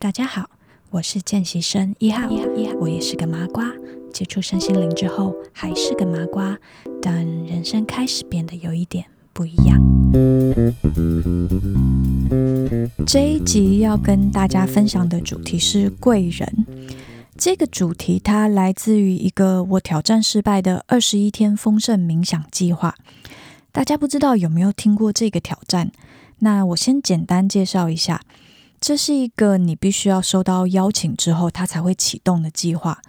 [0.00, 0.48] 大家好，
[0.90, 2.28] 我是见习生一号，
[2.78, 3.68] 我也是个麻瓜。
[4.12, 6.56] 接触身心灵之后，还是个麻瓜，
[7.02, 9.82] 但人生开始变得有一点不一样。
[13.04, 16.64] 这一集要跟大家分享的主题是贵人。
[17.36, 22.94] 这个主题它来自于一个我挑战失败的二十一天丰盛冥想计划。
[23.72, 25.90] 大家不知道有没有听过这个挑战？
[26.38, 28.22] 那我先简单介绍一下，
[28.80, 33.02] 这是一个你必须要收到邀请之后，它才会启动的计划。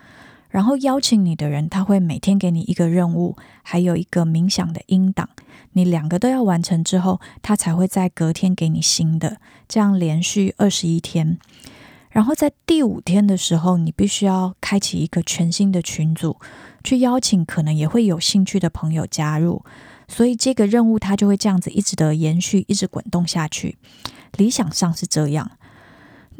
[0.50, 5.30] 然后邀请你的人，他会每天给你一个任务，还有一个冥想的音档。
[5.74, 11.38] 你两个都要完成之后，他才会在隔天给你新的，这样连续二十一天。
[12.10, 16.38] 然后在第五天的时候，你必须要开启一个全新的群组，
[16.84, 19.64] 去邀请可能也会有兴趣的朋友加入。
[20.08, 23.78] 所以这个任务它就会这样子一直的延续，一直滚动下去。
[24.38, 25.52] 理想上是这样。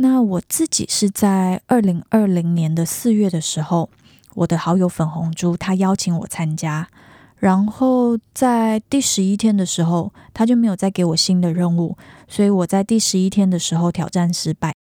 [0.02, 3.90] 那我自己是在二零二零年的四月的时候，
[4.34, 6.88] 我的好友粉红猪他邀请我参加，
[7.36, 11.98] 然后在第十一天的时候，他就没有再给我新的任务，
[12.30, 14.79] 所以我在第十一天的时候挑战失败。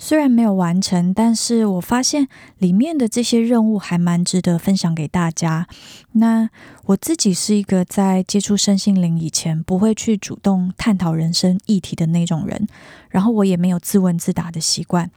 [0.00, 5.66] 虽然没有完成，但是我发现里面的这些任务还蛮值得分享给大家。
[6.12, 6.48] 那
[6.86, 12.68] 我自己是一个在接触身心灵以前不会去主动探讨人生议题的那种人，
[13.10, 15.10] 然后我也没有自问自答的习惯。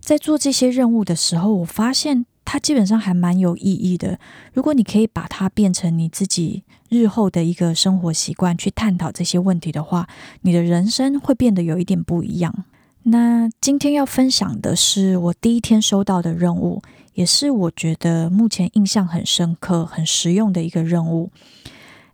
[0.00, 4.18] 在做这些任务的时候，我发现它基本上还蛮有意义的。
[4.52, 10.08] 如果你可以把它变成你自己日后的一个生活习惯，去探讨这些问题的话，
[10.42, 12.64] 你的人生会变得有一点不一样。
[13.10, 16.82] 那今天要分享的是我第一天收到的任务，
[17.14, 21.30] 也是我觉得目前印象很深刻、很实用的一个任务。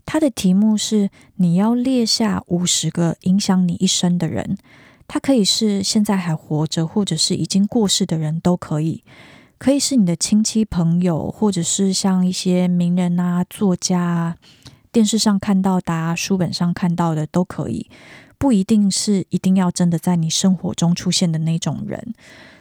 [0.07, 4.57] 它的题目是：你要列下五十个影响你一生的人，
[5.09, 9.03] 他可以是现在还活着，或者是已经过世的人都可以，
[9.59, 14.37] 可以是你的亲戚朋友，或者是像一些名人啊、作家，
[14.93, 17.91] 电视上看到的、书本上看到的都可以。
[18.45, 22.13] 不一定是一定要真的在你生活中出现的那种人，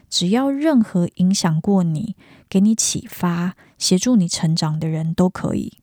[0.10, 2.16] 只要任何影响过你、
[2.48, 5.74] 给你启发、协助你成长的人都可以。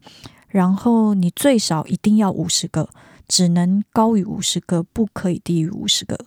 [0.48, 2.88] 然后你最少一定要五十个，
[3.28, 6.18] 只能高于五十个，不可以低于五十个。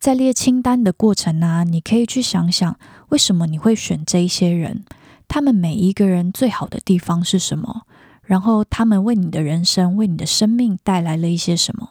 [0.00, 2.76] 在列清单的过程呢、你可以去想想，
[3.10, 4.84] 为什么你会选这一些人？
[5.28, 7.82] 他们每一个人最好的地方是什么？
[8.24, 11.90] 然后他们为你的人生、为你的生命带来了一些什么？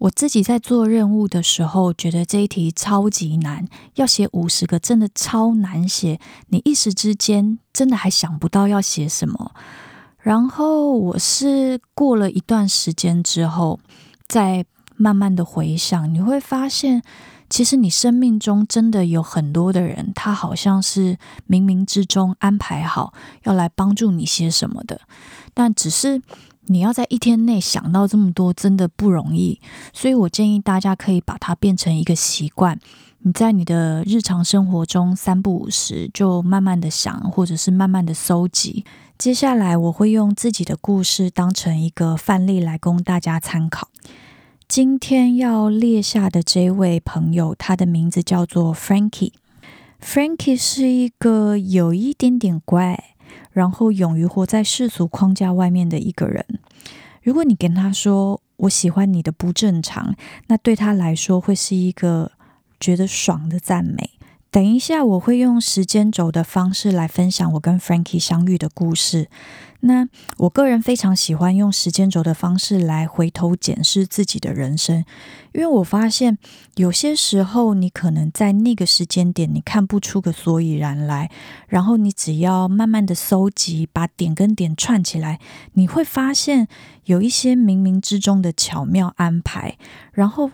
[0.00, 6.18] 我自己在做任务的时候，觉得这一题超级难，要写五十个真的超难写，
[6.48, 9.52] 你一时之间真的还想不到要写什么。
[10.18, 13.78] 然后我是过了一段时间之后，
[14.26, 14.64] 再
[14.96, 17.02] 慢慢的回想，你会发现，
[17.50, 23.12] 其实你生命中真的有很多的人，他好像是冥冥之中安排好
[23.42, 25.02] 要来帮助你些什么的，
[25.52, 26.22] 但只是。
[26.66, 29.60] 你要在一天内想到这么多，真的不容易。
[29.92, 32.78] 所以我建议大家可以把它变成一个习惯。
[33.22, 38.84] 你在你的日常生活中三不五时就慢慢的想，或者是慢慢的搜集。
[39.18, 43.88] 接下来我会用自己的故事当成一个范例来供大家参考。
[44.66, 49.32] 今天要列下的这位朋友，他的名字叫做 Frankie。
[50.00, 53.09] Frankie 是一个有一点点乖。
[53.52, 56.44] 然后勇于活在世俗框架外面的一个人，
[57.22, 60.14] 如果你跟他说“我喜欢你的不正常”，
[60.48, 62.32] 那对他来说会是一个
[62.78, 64.10] 觉得爽的赞美。
[64.50, 69.28] 等一下，我会用时间轴的方式来分享我跟 Frankie 相遇的故事。
[69.82, 75.04] 那我个人非常喜欢用时间轴的方式来回头检视自己的人生，
[75.52, 76.36] 因为我发现
[76.74, 81.30] 有些时候你可能在那个时间点你看不出个所以然来，
[81.68, 85.38] 然后你只要慢慢的搜集，把点跟点串起来，
[85.74, 86.68] 你会发现
[87.04, 89.78] 有一些冥冥之中的巧妙安排，
[90.12, 90.50] 然后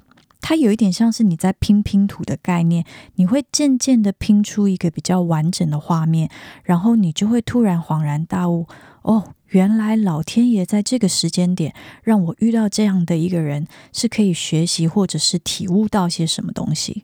[0.49, 2.85] 它有一点像是你在拼拼图的概念，
[3.17, 6.31] 你会渐渐的拼出一个比较完整的画面，
[6.63, 8.69] 然后你就会突然恍然大悟。
[9.03, 17.03] 哦，原来老天爷在这个时间点让我遇到这样的一个人，是可以学习或者是体悟到些什么东西。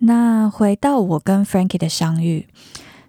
[0.00, 2.46] 那回到我跟 Frankie 的相遇，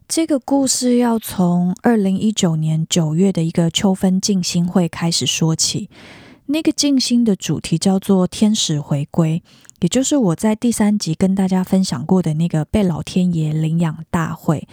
[0.08, 5.90] 这个故事要从二零一九年九月的一个秋分静心会开始说起。
[6.48, 9.44] 那个静心的主题叫做“天使回归”，
[9.82, 14.68] 也就是我在第三集跟大家分享过的那个被老天爷领养大会。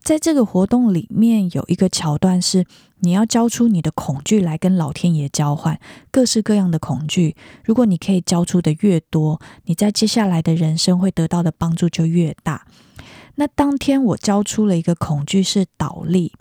[0.00, 2.64] 在这个活动里面有一个桥段是，
[3.00, 5.78] 你要交出你的恐惧来跟老天爷交换，
[6.10, 7.36] 各式各样的恐惧。
[7.64, 12.66] 如果你可以交出的越多，你在接下来的人生会得到的帮助就越大。
[13.34, 16.32] 那当天我交出了一个恐惧是倒立，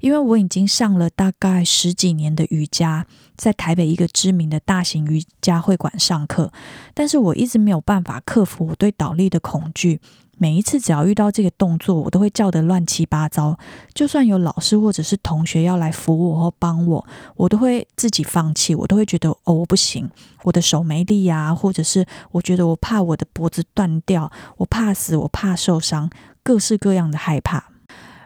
[0.00, 3.06] 因为我已经上了大概十几年的瑜伽，
[3.36, 6.52] 在台北一个知名的大型瑜伽会馆上课，
[6.94, 10.00] 但是我一直没有办法克服我对倒立的恐惧。
[10.40, 13.58] 每一次只要遇到这个动作，我都会叫得乱七八糟。
[13.92, 17.04] 就算有老师或者是同学要来扶我或帮我，
[17.34, 18.72] 我都会自己放弃。
[18.72, 20.08] 我都会觉得哦，我不行，
[20.44, 26.08] 我的手没力呀，或者是我觉得我怕我的脖子断掉，我怕死，我怕受伤，
[26.44, 27.70] 各式各样的害怕。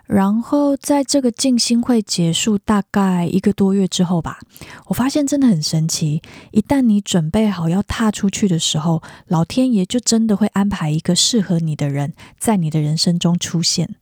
[0.07, 4.41] 然后在这个静心会结束大概一个多月之后吧，
[4.87, 6.21] 我发现真的很神奇。
[6.51, 13.97] 一旦你准备好要踏出去的时候，老天爷就真的会安排一个适合你的人在你的人生中出现。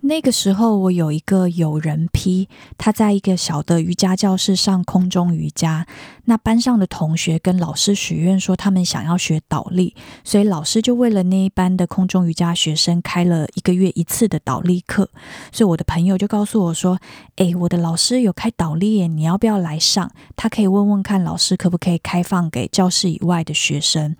[0.00, 2.48] 那个时候，我有一个友人 P，
[2.78, 5.86] 他在一个小的瑜伽教室上空中瑜伽。
[6.26, 15.10] 那班上的同学跟老师许愿说，他们想要学倒立，所以老师就为了那一班的空中瑜伽学生开了一个月一次的倒立课。
[15.50, 17.00] 所以我的朋友就告诉我说
[17.36, 20.10] ：“诶，我的老师有开倒立，你要不要来上？
[20.36, 24.16] 他可以问问看老师可不可以开放给教室以外的学生。”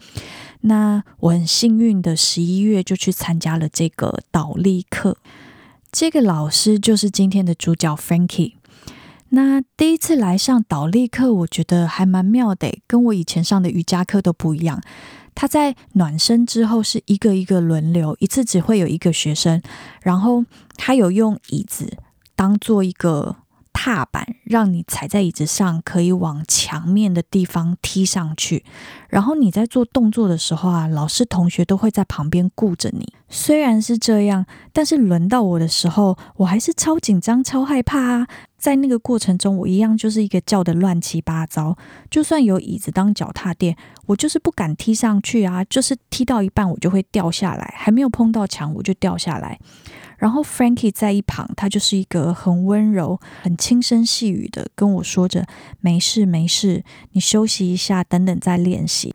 [0.62, 5.18] 那我很幸运的十一月就去参加了这个倒立课。
[5.90, 8.54] 这个老师就是今天的主角 Frankie。
[9.30, 14.80] 那第一次来上倒立课，我觉得还蛮妙的，跟我以前上的瑜伽课都不一样。
[15.34, 19.62] 他在暖身之后是一个一个轮流，一次只会有一个学生，
[20.02, 20.44] 然后
[20.76, 21.96] 他有用椅子
[22.34, 23.36] 当做一个。
[23.80, 28.64] 踏板让你踩在椅子上，可以往墙面的地方踢上去。
[29.08, 33.14] 然后你在做动作的时候啊，老师、同学都会在旁边顾着你。
[33.28, 38.26] 虽然是这样，但是轮到我的时候，我还是超紧张、超害怕啊！
[38.56, 41.76] 在那个过程中，我一样就是一个叫得乱七八糟。
[42.10, 43.76] 就算有椅子当脚踏垫，
[44.06, 45.62] 我就是不敢踢上去啊！
[45.64, 49.58] 就是踢到一半，我就会掉下来，还没有碰到墙，我就掉下来。
[50.16, 55.46] 然后 Frankie 在一旁，他就是一个很温柔、很轻声细语的跟我说着
[55.80, 56.82] ：“没事，没事，
[57.12, 59.14] 你休息一下，等等再练习。”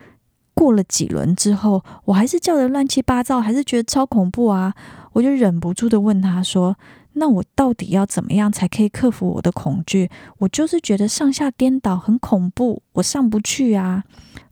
[0.53, 4.73] 过了几轮之后，我还是叫得乱七八糟，还是觉得超恐怖啊！
[5.13, 6.77] 我就忍不住的问他说
[7.13, 10.09] ：“那我到底要怎么样才可以克服我的恐惧？
[10.39, 14.03] 我就是觉得上下颠倒很恐怖，我上不去啊。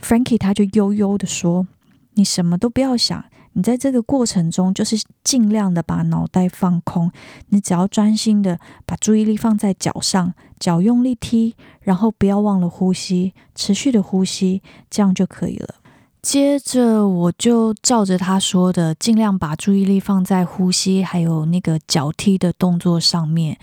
[0.02, 1.68] ”Frankie 他就悠悠的说
[2.16, 7.12] ：“你什么都不要想。”你在这个过程中，就是尽量的把脑袋放空，
[7.50, 15.76] 你只要专心的把注意力放在脚上，脚用力踢，然后不要忘了呼吸，持续的呼吸，这样就可以了。
[16.22, 23.58] 接着我就照着他说的，尽量把注意力放在呼吸，还有那个脚踢的动作上面。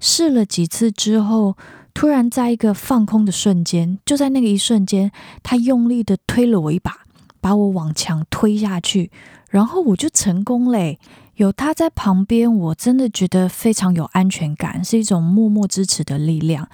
[0.00, 1.56] 试了几次之后，
[1.92, 5.10] 突然在一个放空的瞬间，就在那个一瞬间，
[5.42, 7.00] 他用力的推了我一把。
[7.38, 9.08] 把我往墙推下去，
[9.50, 10.98] 然后我就成功嘞！
[11.36, 16.68] 有他在旁边，我真的觉得非常有安全感，是一种默默支持的力量。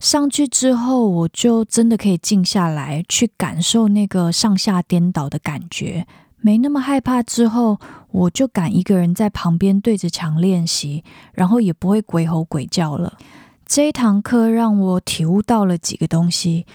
[0.00, 6.06] 上去之后，我就真的可以静下来，去感受那个上下颠倒的感觉，
[6.38, 7.22] 没那么害怕。
[7.22, 7.78] 之后，
[8.10, 13.16] 我就敢一个人在旁边对着墙练习，然后也不会鬼吼鬼叫了。
[13.64, 16.66] 这一堂课让我体悟到了几个东西，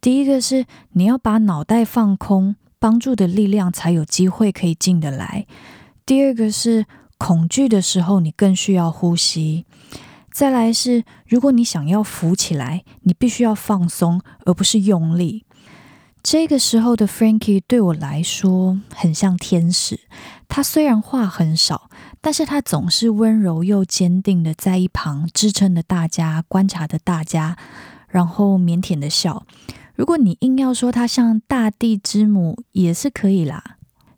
[0.00, 2.56] 第一个是你要把脑袋放空。
[2.78, 5.46] 帮助的力量才有机会可以进得来。
[6.06, 6.86] 第二个是
[7.18, 9.66] 恐惧的时候，你更需要呼吸。
[10.32, 15.44] 再来是，如果你想要浮起来，你必须要放松，而不是用力。
[16.22, 19.98] 这个时候的 Frankie 对我来说很像天使。
[20.46, 27.56] 他虽然话很少，但是他总是温柔又坚定的在一旁支撑着大家，观察着大家，
[28.08, 29.44] 然后腼腆的笑。
[29.96, 33.75] 如果你硬要说他像大地之母，也是可以啦。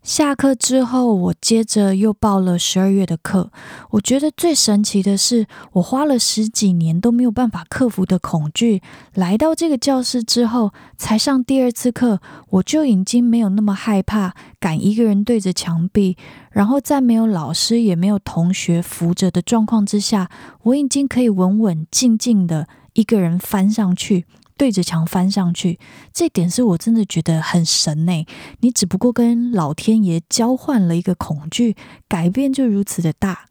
[0.09, 3.51] 下课之后，我接着又报了十二月的课。
[3.91, 8.81] 我觉得最神奇的是，我花了十几年都没有办法克服的恐惧，
[9.13, 16.17] 来到这个教室之后，才上第二次课，我就已经没有那么害怕，敢一个人对着墙壁，
[16.49, 20.31] 然后在没有老师也没有同学扶着的状况之下，
[20.63, 24.25] 我已经可以稳稳静静的一个人翻上去。
[24.59, 25.79] 对着墙翻上去，
[26.11, 28.25] 这点是我真的觉得很神呢。
[28.59, 31.77] 你只不过跟老天爷交换了一个恐惧，
[32.09, 33.45] 改变就如此的大。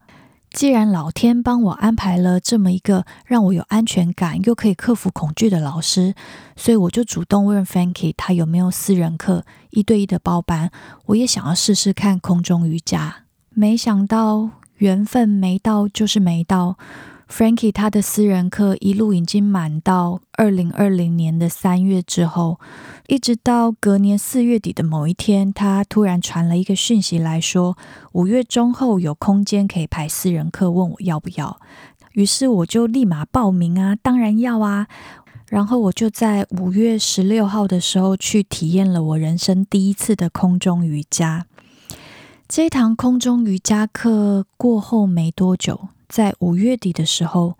[0.51, 6.13] 既然老天帮我安排了这么一个让我有安全感又可以克服恐惧的老师，
[6.55, 10.69] 所以我就主动问 Frankie 他有没有私人课、一对一的包班。
[11.07, 14.51] 我也想要试试看空中瑜伽，没想到。
[14.79, 16.77] 缘分没到就是没到。
[17.31, 22.59] Frankie 他的私人课一路已经满到二零二零年的三月之后，
[23.07, 27.77] 一直到隔年四月底的某一天，他突然传了一个讯息来说，
[28.13, 31.61] 五月中后有空间可以排私人课，问我要不要。
[32.13, 34.87] 于是我就立马报名啊，当然要啊。
[35.47, 41.45] 然后我就在五月十六号的时候去体验了我人生第一次的空中瑜伽。
[42.47, 45.89] 这堂空中瑜伽课过后没多久。
[46.09, 47.53] 在五月底的时候，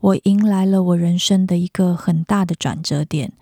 [0.00, 3.32] 我迎来了我人生的一个很大的转折点。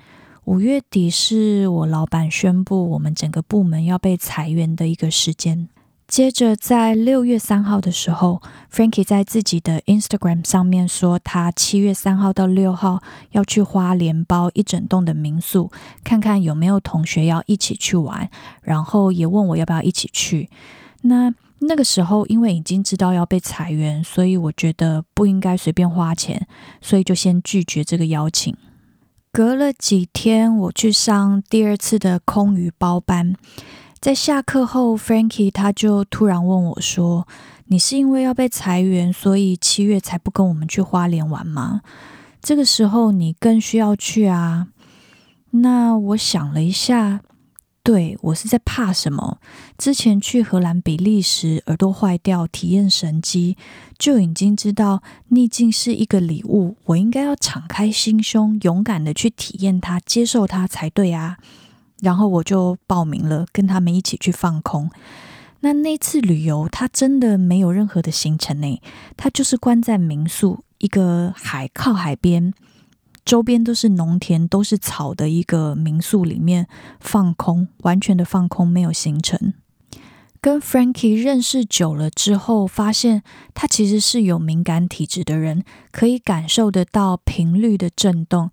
[0.44, 5.68] 五月底是我老板宣布我们整个部门要被裁员的一个时间。
[6.06, 8.40] 接着在六月三号的时候
[8.72, 13.02] ，Frankie 在自己的 Instagram 上面说，他七月三号到六号
[13.32, 15.72] 要去花莲包一整栋的民宿，
[16.04, 18.30] 看看有没有同学要一起去玩，
[18.62, 20.48] 然后也问我要不要一起去。
[21.02, 26.46] 那那个时候，因为已经知道要被裁员，所以我觉得不应该随便花钱，
[26.82, 28.54] 所以就先拒绝这个邀请。
[29.32, 33.34] 隔了几天，我去上第二次的空余包班，
[34.00, 37.26] 在下课后，Frankie 他就突然问我说
[37.68, 41.80] ：“你是因为要被裁员，所以七月才不跟我们去花莲玩吗？
[42.40, 44.68] 这个时候你更需要去啊。”
[45.50, 47.20] 那我想了一下。
[47.86, 49.38] 对，我是在怕什么？
[49.78, 53.56] 之前去荷兰、比利时，耳朵坏掉，体验神机，
[53.96, 61.36] 就已经知道逆境是一个礼物，我应该要敞开心胸，勇敢的去体验它，接受它才对啊。
[62.00, 64.90] 然后我就报名了，跟他们一起去放空。
[65.60, 68.82] 那那次旅游，它真的没有任何的行程呢，
[69.16, 72.52] 它就是关在民宿，一个海靠海边。
[73.26, 76.68] 周边都是农田，都是草的一个民宿里面
[77.00, 79.52] 放空，完全的放空，没有行程。
[80.40, 88.52] 跟 Frankie 认识久了之后，发现他其实是有敏感体质的人，可以感受得到频率的震动。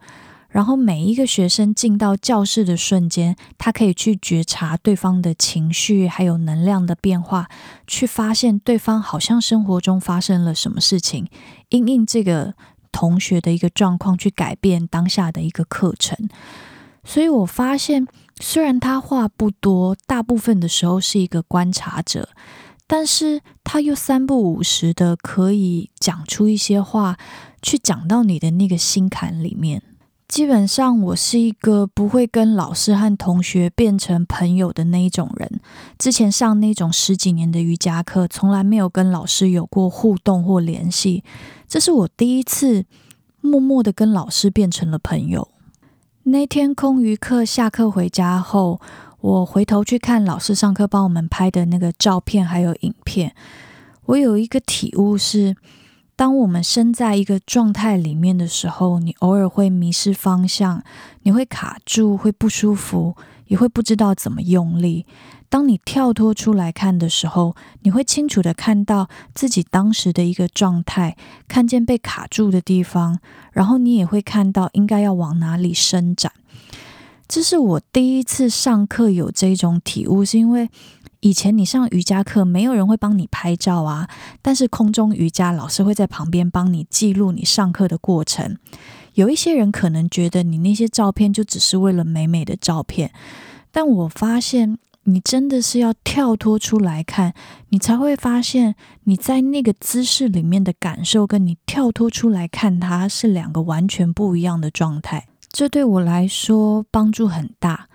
[0.50, 7.48] 然后每一个学生进到教室的瞬间，他可以去觉察对方的情绪，还有能量的变化，
[7.86, 11.27] 去发现对方好像生活中发生了什么事情，
[11.70, 12.56] 因应这个。
[12.93, 16.29] 同学的一个状况去改变当下的一个课程，
[17.03, 18.07] 所以我发现，
[18.39, 22.29] 虽然他话不多，大部分的时候是一个观察者，
[22.88, 27.17] 但是他又三不五时的可以讲出一些话，
[27.62, 29.81] 去讲到你的那个心坎里面。
[30.34, 35.62] 基本上，我是一个不会跟老师和同学变成朋友的那一种人。
[36.00, 41.24] 之前上那种十几年的瑜伽课，从来没有跟老师有过互动或联系。
[41.68, 42.86] 这是我第一次
[43.42, 45.50] 默默的跟老师变成了朋友。
[46.24, 48.82] 那天空余课下课回家后，
[49.22, 53.36] 我回头去看老师上课帮我们拍的那个照片还有影片，
[54.08, 55.56] 我有一个体悟是。
[56.15, 60.84] 当我们身在一个状态里面的时候，你偶尔会迷失方向，
[61.24, 63.15] 你会卡住，会不舒服，
[63.48, 65.05] 也会不知道怎么用力。
[65.50, 71.17] 当你跳脱出来看的时候，你会清楚地看到自己当时的一个状态，
[71.48, 73.20] 看见被卡住的地方，
[73.51, 76.32] 然后你也会看到应该要往哪里伸展。
[77.27, 80.70] 这是我第一次上课有这种体悟，是因为。
[81.24, 84.10] 以前你上瑜伽课，没有人会帮你拍照啊，
[84.42, 88.58] 但是空中瑜伽老师会在旁边帮你记录你上课的过程。
[89.13, 93.13] 有一些人可能觉得你那些照片就只是为了美美的照片，
[93.72, 97.34] 但我发现你真的是要跳脱出来看，
[97.70, 98.75] 你才会发现
[99.06, 105.27] 你在那个姿势里面的感受，跟你跳脱出来看它是两个完全不一样的状态。
[105.53, 107.88] 这对我来说帮助很大。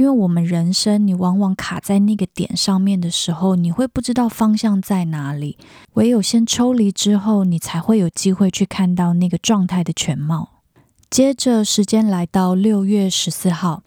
[0.00, 5.58] 因为我们人生，你往往卡在那个点上面的时候，你会不知道方向在哪里。
[5.92, 10.62] 唯有先抽离之后，你才会有机会去看到那个状态的全貌。
[11.10, 13.82] 接着，时间来到六月十四号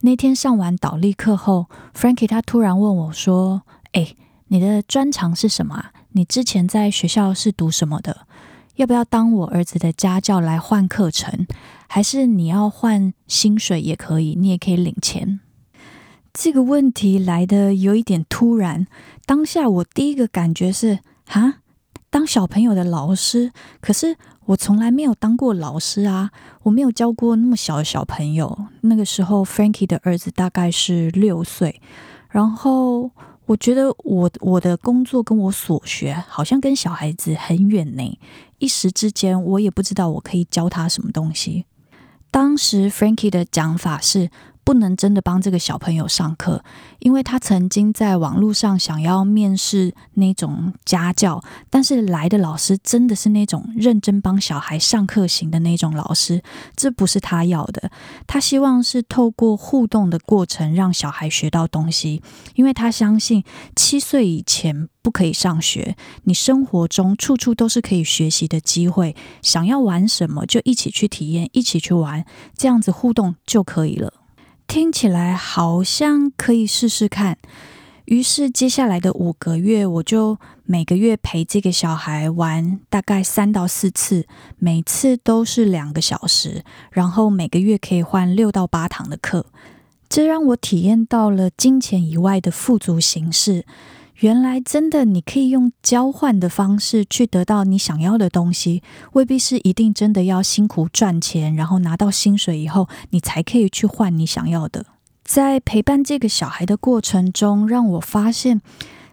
[0.00, 3.62] 那天，上完倒立课后，Frankie 他突然问我说
[3.94, 4.16] ：“哎，
[4.48, 5.92] 你的专长是什么啊？
[6.10, 8.26] 你之前在学校是读什么的？
[8.74, 11.46] 要不要当我儿子的家教来换课程？
[11.86, 15.38] 还是你要换薪水也可以，你也可以领钱。”
[16.32, 18.86] 这个问题来的有一点突然，
[19.26, 21.56] 当下我第一个感觉是：哈，
[22.08, 26.30] 当小朋友的老师，可是我从来没有当过老师啊，
[26.62, 28.66] 我没有教过那么小的小朋友。
[28.80, 31.82] 那个时候，Frankie 的儿子大概是六岁，
[32.30, 33.10] 然后
[33.44, 38.18] 我觉得我我的工作跟我所学好像跟小孩子很远呢，
[38.56, 41.66] 一时之间我也不知道我可以教他什么东西。
[42.30, 44.30] 当时 Frankie 的讲法是。
[44.64, 46.64] 不能真的帮这个小朋友上课，
[47.00, 56.42] 因为他曾经在网络上想要面试那种家教，但是来的老师真的是那种认真帮小孩上课型的那种老师，
[56.76, 57.90] 这不是他要的。
[58.26, 62.22] 他希望是透过互动的过程让小孩学到东西，
[62.54, 63.42] 因为他相信
[63.74, 72.24] 七岁以前不可以上学，你生活中处处都是可以学习的机会，想要玩什么就一起去体验，一起去玩，
[72.56, 74.21] 这样子互动就可以了。
[74.72, 77.36] 听起来好像可以试试看，
[78.06, 84.26] 于是接下来的五个月，我就每个月陪这个小孩玩大概三到四次，
[84.58, 89.44] 每次都是两个小时，然后每个月可以换六到八堂的课，
[90.08, 93.66] 这让我体验到了金钱以外的富足形式。
[94.22, 98.80] 原来真的，你可以用交换的方式去得到你想要的东西，
[99.14, 104.86] 未必是一定真的要辛苦赚钱，然后拿到薪水以后，你才可以去换你想要的。
[105.24, 108.60] 在陪伴这个小孩的过程中，让我发现，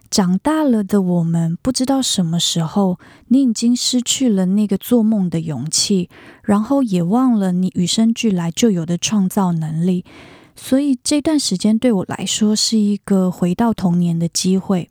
[0.08, 6.08] 长大了的我们不知道什么时候，你已经失去了那个做梦的勇气，
[6.44, 10.04] 然后也忘了你与生俱来就有的创造能力。
[10.54, 14.88] 所以这段时间对我来说是一个回到童年的机会。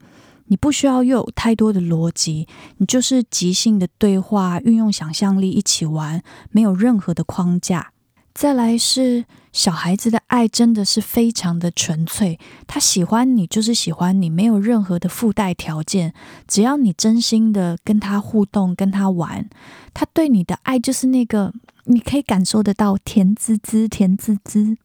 [0.50, 7.92] 你不需要又有太多的逻辑，你就是即兴的对话，运用想象力一起玩，没有任何的框架。
[8.32, 16.14] 再来是小孩子的爱真的是非常的纯粹，他喜欢你就是喜欢你，没有任何的附带条件，
[16.48, 19.50] 只要你真心的跟他互动，跟他玩，
[19.94, 21.54] 他对你的爱就是那个
[21.86, 24.78] 你可以感受得到甜滋滋，甜滋滋。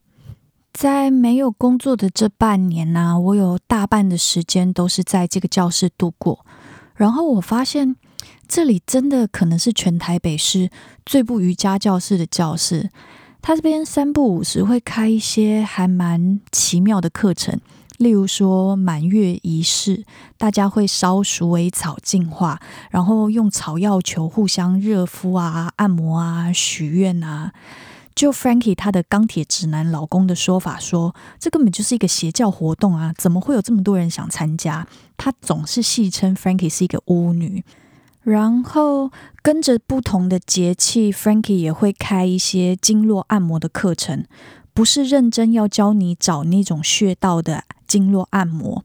[0.75, 6.45] 在没有工作的这半年呢、我有大半的时间都是在这个教室度过。
[6.97, 7.95] 然后我发现，
[8.49, 10.69] 这里真的可能是全台北市
[11.07, 12.91] 最不瑜伽教室的教室。
[13.41, 17.61] 他这边三不五时会开一些还蛮奇妙的课程，
[17.99, 20.05] 例如说满月仪式，
[20.37, 27.53] 大家会烧鼠尾草净化，然后用草药球互相热敷啊、按摩啊、许愿啊。
[28.15, 33.13] 就 Frankie 他的钢铁直男老公的说法说，这根本就是一个邪教活动啊！
[33.17, 34.87] 怎么会有这么多人想参加？
[35.17, 37.65] 他总是戏称 Frankie 是一个巫女。
[38.23, 39.11] 然后
[39.43, 44.25] 跟着不同的节气，Frankie 也会开一些经络按摩的课程，
[44.73, 48.83] 不是认真要教你找那种穴道的经络按摩。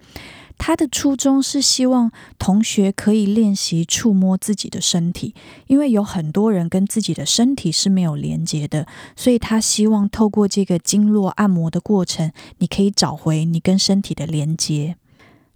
[0.60, 5.34] 他的初衷是希望同学可以练习触摸自己的身体，
[5.66, 14.98] 因为有很多人跟自己的身体是没有连接的，所以他希望透过这个经络按摩的过程，你可以找回你跟身体的连接。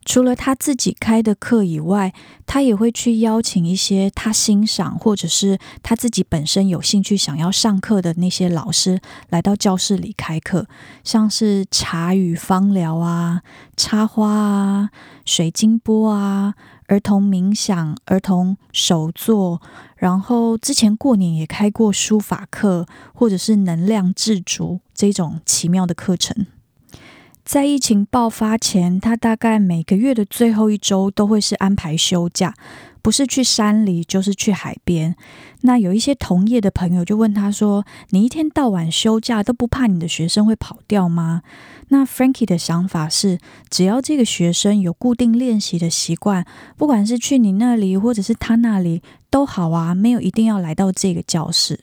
[0.06, 2.14] 除了他自己开的课以外，
[2.46, 10.68] 他也会去邀请一些他欣赏或者是他自己本身有兴趣想要上课的那些老师来到教室里开课，
[11.04, 13.42] 像是茶语芳疗啊、
[13.78, 14.90] 插花啊、
[15.26, 16.56] 水晶波啊、
[16.88, 19.62] 儿童冥想、儿童手作，
[19.96, 26.46] 然后之前过年也开过书法课，或者是能量自足这种奇妙的课程。
[27.46, 32.54] 在疫情爆发前，他大概每个月的最后一周都会是安排休假，
[33.02, 35.16] 不是去山里，就是去海边。
[35.62, 41.42] 那有一些同业的朋友就问他说：“你一天到晚休假，都不怕你的学生会跑掉吗？”
[41.90, 43.38] 那 Frankie 的想法是，
[43.70, 46.46] 只要这个学生有固定练习的习惯，
[46.78, 51.82] 不管是去你那里或者是他那里都好啊，没有一定要来到这个教室。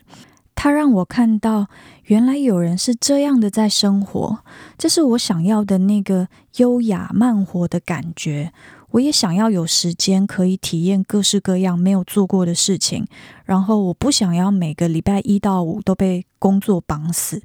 [0.62, 1.68] 他让我看到，
[2.04, 4.40] 原来有人是这样的在生活，
[4.76, 8.52] 这是我想要的那个优雅慢活的感觉。
[8.90, 13.06] 我也想要有时间可以体验各式各样没有做过的事情，
[13.46, 17.40] 然后我不想要每个礼拜一到五都被工作绑死。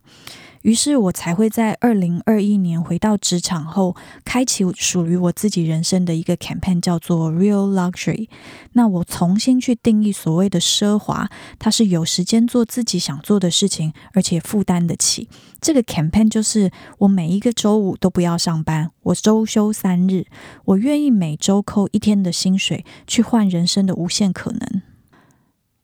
[0.65, 8.27] 于是我才会在二零二一年回到职场后，开启属于我自己人生的一个 campaign，叫做 Real Luxury。
[8.71, 15.29] 那我重新去定义所谓的奢华，它是有时间做自己想做的事情，而且负担得起。
[15.61, 20.25] 这个 campaign 就是我每一个周五都不要上班，我周休三日，
[20.65, 24.81] 我愿意每周扣一天的薪水，去换人生的无限可能。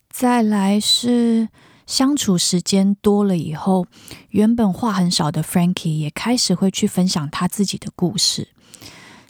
[0.10, 1.50] 再来是。
[1.86, 3.86] 相处时间多了以后，
[4.30, 8.50] 原本话很少的 Frankie 也开始会去分享他自己的故事。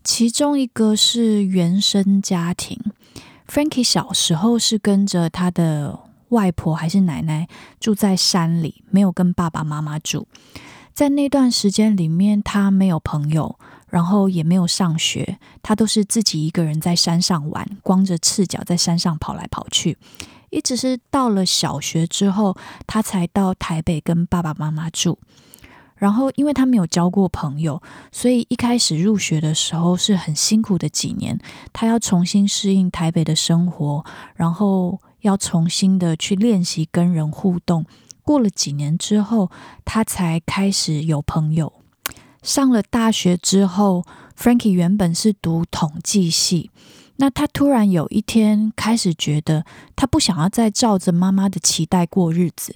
[0.04, 2.80] 其中一个是原生家庭
[3.48, 7.48] ，Frankie 小时候是跟着他的外婆还是奶奶
[7.80, 10.28] 住在山里，没有跟爸爸妈妈住。
[10.94, 19.98] 在那段时间里面，他没有朋友，然后也没有上学，他都是自己一个人在山上玩，光着赤脚在山上跑来跑去。
[20.52, 25.18] 一直是到了小学之后，他才到台北跟爸爸妈妈住。
[25.96, 31.40] 然后因为他没有交过朋友，所以一开始入学的时候是很辛苦的几年。
[31.72, 34.04] 他要重新适应台北的生活，
[34.36, 37.86] 然后要重新的去练习跟人互动。
[38.24, 39.52] 过了几年之后，
[39.86, 41.72] 他才开始有朋友。
[42.42, 44.04] 上了大学之后
[44.36, 46.72] ，Frankie 原本是读统计系。
[47.22, 49.64] 那他突然有一天开始觉得，
[49.96, 52.76] 他不想要再照着妈妈的期待过日子，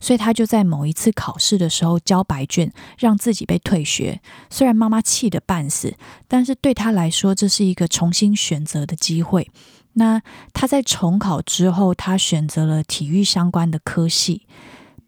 [0.00, 4.20] 所以他就在某一次考试的时候交白卷，让自己被退学。
[4.50, 5.96] 虽然妈妈气得半死，
[6.28, 9.50] 但是对他来说，这是一个重新选择的机会。
[9.94, 10.20] 那
[10.52, 14.42] 他在重考之后，他选择了体育相关的科系。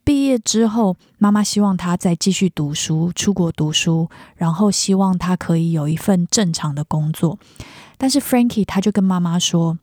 [0.02, 7.38] 毕业之后，妈妈希望他再继续读书，出国读书，然后希望他可以有一份正常的工作。
[7.98, 9.78] 但是 Frankie 他就跟妈妈说，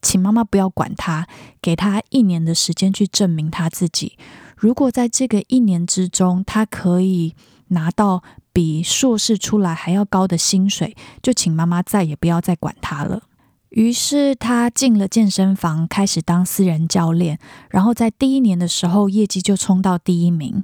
[0.00, 1.26] 请妈妈不要管他，
[1.60, 4.16] 给他一年的时间去证明他自己。
[4.56, 7.34] 如果在这个一年之中，他可以
[7.68, 8.22] 拿到
[8.52, 13.22] 比硕士出来还要高的薪水，就请妈妈再也不要再管他了。
[13.70, 17.38] 于是他进了健身房，开始当私人教练，
[17.70, 20.62] 然后在第一年的时候，业绩就冲到第一名。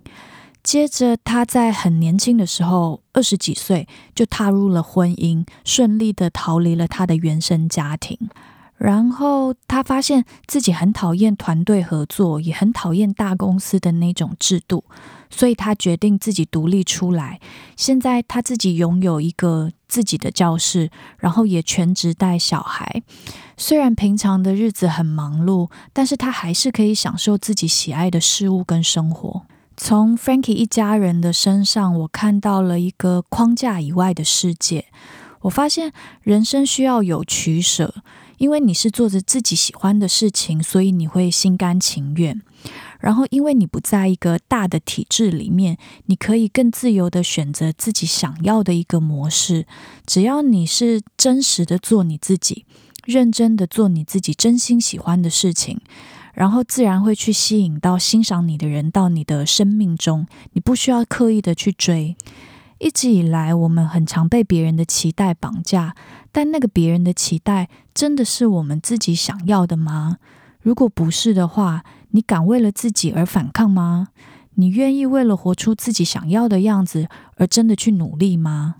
[0.62, 8.18] 接着，他在很年轻的时候，二十几岁就踏入了婚姻，顺利的逃离了他的原生家庭。
[8.76, 14.84] 然后，他发现自己很讨厌团队合作，也很讨厌大公司的那种制度，
[15.28, 17.40] 所以他决定自己独立出来。
[17.76, 23.02] 现在，他自己拥有一个自己的教室，然后也全职带小孩。
[23.58, 29.42] 虽然平常的日子很忙碌，但是他还是可以享受自己喜爱的事物跟生活。
[29.82, 34.84] 从 Frankie 一家人的身上，我看到了一个框架以外的世界。
[35.40, 35.90] 我发现
[36.22, 37.94] 人生需要有取舍，
[38.36, 42.42] 因为你是做着自己喜欢的事情，所以你会心甘情愿。
[43.00, 49.66] 然后，因为你不在一个大的体制里面，你可以更自由地选择自己想要的一个模式。
[50.04, 52.66] 只要你是真实的做你自己，
[53.06, 55.80] 认真的做你自己真心喜欢的事情。
[56.34, 62.16] 然后自然会去吸引到欣赏你的人到你的生命中，你不需要刻意的去追。
[62.78, 65.94] 一直以来，我们很常被别人的期待绑架，
[66.32, 70.16] 但那个别人的期待真的是我们自己想要的吗？
[70.62, 74.08] 如果不是的话，你敢为了自己而反抗吗？
[74.54, 78.76] 你愿意为了活出自己想要的样子而真的去努力吗？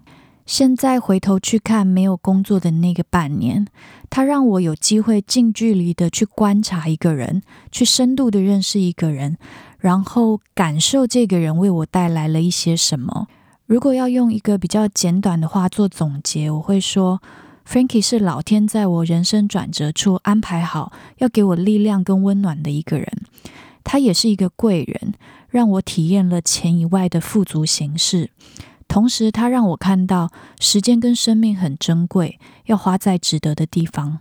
[0.51, 3.69] 现在回头去看没有工作的那个半年，
[4.11, 9.39] 它让我有机会近距离的去观察一个人，去深度的认识一个人，
[9.79, 13.29] 然后感受这个人为我带来了一些什么。
[13.67, 17.23] 如果要用一个比较简短的话做总结，我会说
[17.65, 23.07] ，Frankie 是老天在我人生转折处安排好要给我力量跟温暖的一个人，
[23.85, 25.15] 他也是一个贵人，
[25.49, 28.31] 让我体验了钱以外的富足形式。
[28.91, 34.19] 同时，他让我看到时间跟生命很珍贵，要花在值得的地方。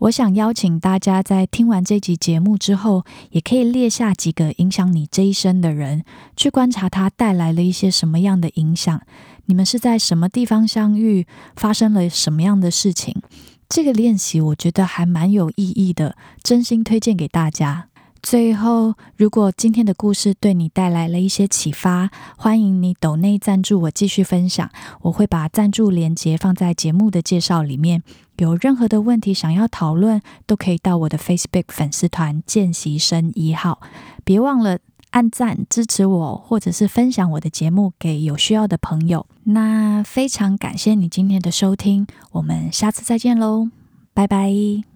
[0.00, 6.02] 我想邀请大家在听完这集节目之后，也可以列下几个影响你这一生的人，
[6.36, 9.00] 去观察他带来了一些什么样的影响。
[9.46, 13.22] 你们是在什么地方相遇，发生了什么样的事情？
[13.68, 17.86] 这个练习我觉得还蛮有意义的，真心推荐给大家。
[18.22, 24.70] 最后，如果今天的故事对你带来了一些启发，欢迎你抖内赞助我继续分享，
[25.02, 28.02] 我会把赞助连接放在节目的介绍里面。
[28.38, 33.80] 有任何的问题想要讨论，都可以到我的 Facebook 粉丝团见习生一号。
[34.24, 34.78] 别忘了
[35.10, 39.26] 按赞支持我，或者是分享我的节目给有需要的朋友。
[39.44, 43.68] 那非常感谢你今天的收听，我们下次再见喽，
[44.14, 44.91] 拜拜。